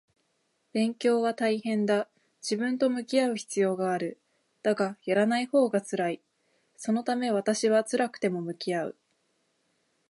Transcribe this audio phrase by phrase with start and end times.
[0.73, 2.09] 勉強は大変だ。
[2.41, 4.19] 自分と向き合う必要がある。
[4.63, 6.21] だが、やらないほうが辛い。
[6.75, 8.95] そのため私は辛くても向き合う